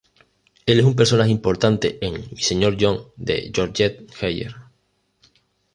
Él 0.65 0.79
es 0.79 0.85
un 0.87 0.95
personaje 0.95 1.29
importante 1.29 2.03
en 2.03 2.13
"Mi 2.31 2.41
Señor 2.41 2.75
John" 2.79 3.03
de 3.17 3.51
Georgette 3.53 4.07
Heyer. 4.19 4.55